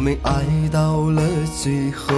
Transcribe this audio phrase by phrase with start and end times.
[0.00, 1.22] 我们爱到了
[1.54, 2.14] 最后，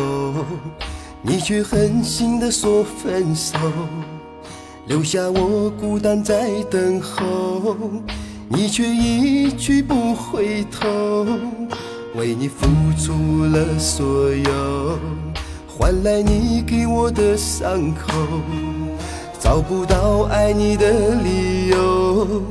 [1.20, 3.58] 你却狠心的说分手，
[4.86, 7.74] 留下我孤单在等候，
[8.46, 11.26] 你却一去不回头，
[12.14, 14.98] 为你付出了所有，
[15.66, 18.12] 换来你给我的伤口，
[19.40, 22.42] 找不到爱你的理由。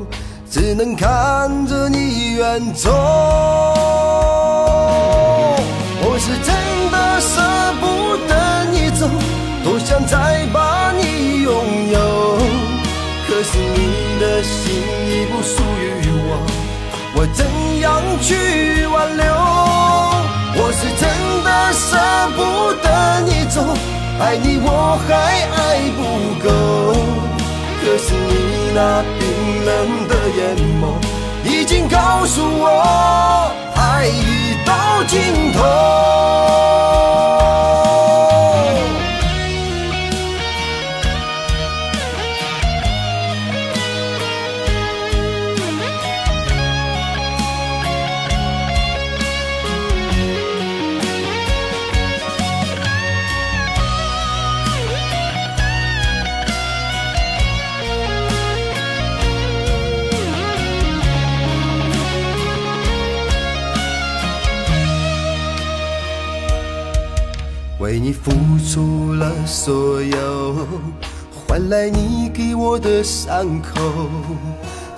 [0.49, 2.91] 只能看着你远走，
[10.07, 11.51] 再把你拥
[11.91, 11.97] 有。
[13.27, 14.61] 可是你的心
[15.07, 15.83] 已不属于
[16.27, 16.29] 我，
[17.15, 17.39] 我怎
[17.79, 19.23] 样去挽留？
[20.53, 21.03] 我是真
[21.43, 21.87] 的舍
[22.35, 22.39] 不
[22.83, 22.85] 得
[23.21, 23.55] 你走，
[24.19, 25.09] 爱你我还
[25.57, 25.57] 爱
[25.95, 25.99] 不
[26.43, 26.45] 够。
[27.81, 28.31] 可是你
[28.75, 29.21] 那冰
[29.65, 29.69] 冷
[30.07, 30.39] 的眼
[30.79, 30.83] 眸，
[31.43, 32.65] 已经告诉我，
[67.91, 68.31] 为你付
[68.65, 70.65] 出了所有，
[71.45, 73.81] 换来你给我的伤口，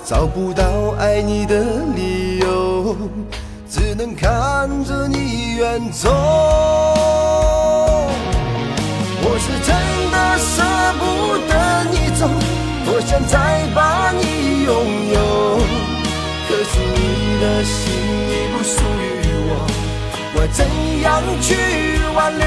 [0.05, 0.63] 找不到
[0.99, 1.55] 爱你的
[1.95, 2.95] 理由，
[3.67, 6.07] 只能看着你远走。
[9.23, 9.73] 我是真
[10.11, 10.61] 的舍
[10.99, 12.29] 不得你走，
[12.85, 14.71] 多想再把你拥
[15.13, 15.57] 有，
[16.47, 17.91] 可是你的心
[18.29, 19.65] 已不属于我，
[20.35, 20.63] 我怎
[21.01, 22.02] 样去？
[22.15, 22.45] 挽留，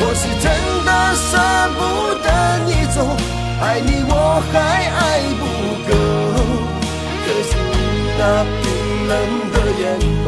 [0.00, 0.44] 我是真
[0.84, 1.38] 的舍
[1.76, 1.80] 不
[2.22, 2.28] 得
[2.66, 2.96] 你走，
[3.60, 4.12] 爱你我
[4.52, 4.54] 还
[4.94, 5.00] 爱
[5.40, 5.42] 不
[5.88, 5.90] 够。
[7.24, 7.74] 可是你
[8.18, 8.20] 那
[8.62, 8.64] 冰
[9.08, 9.12] 冷
[9.52, 9.84] 的眼
[10.22, 10.26] 眸，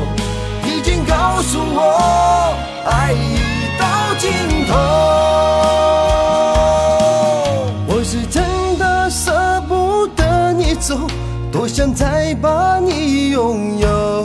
[0.67, 1.79] 已经告诉我，
[2.87, 3.17] 爱已
[3.79, 3.85] 到
[4.19, 4.27] 尽
[4.67, 4.71] 头。
[7.87, 8.37] 我是真
[8.79, 10.97] 的舍不得你走，
[11.53, 14.25] 多想再把你拥有。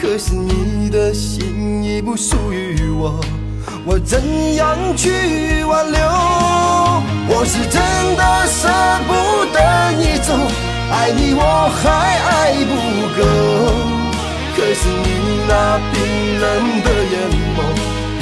[0.00, 1.43] 可是你的心
[1.94, 3.20] 你不属于我，
[3.86, 4.20] 我怎
[4.56, 6.02] 样去挽留？
[7.28, 7.80] 我是真
[8.16, 8.66] 的舍
[9.06, 9.12] 不
[9.54, 10.34] 得你走，
[10.90, 12.74] 爱你我还爱不
[13.16, 13.22] 够。
[14.56, 15.06] 可是你
[15.46, 15.94] 那冰
[16.40, 16.42] 冷
[16.82, 17.14] 的眼
[17.54, 17.62] 眸，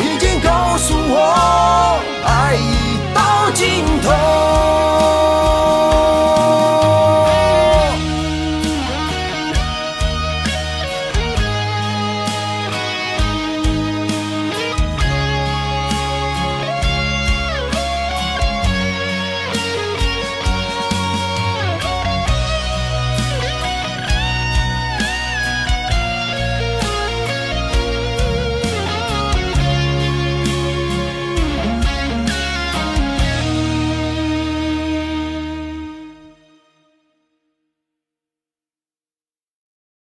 [0.04, 2.81] 已经告诉我，爱已。